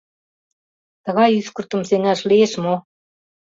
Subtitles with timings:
[1.03, 2.75] Тыгай ӱскыртым сеҥаш лиеш мо?